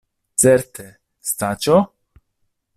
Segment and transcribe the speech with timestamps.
[0.43, 0.81] Certe,
[1.33, 1.77] Staĉjo?